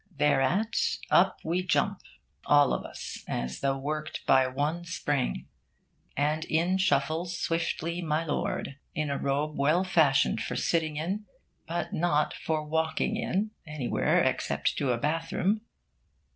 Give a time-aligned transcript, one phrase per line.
[0.17, 2.01] Thereat up we jump,
[2.47, 5.47] all of us as though worked by one spring;
[6.17, 11.25] and in shuffles swiftly My Lord, in a robe well fashioned for sitting in,
[11.67, 15.61] but not for walking in anywhere except to a bath room.